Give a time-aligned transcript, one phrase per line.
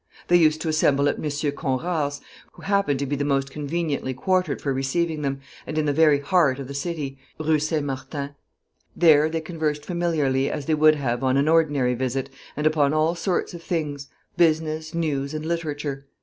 [0.29, 1.21] They used to assemble at M.
[1.25, 2.21] Conrart's,
[2.53, 6.57] who happened to be most conveniently quartered for receiving them, and in the very heart
[6.57, 7.85] of the city (Rue St.
[7.85, 8.31] Martin).
[8.95, 13.13] There they conversed familiarly as they would have on an ordinary visit, and upon all
[13.13, 16.07] sorts of things, business, news, and literature.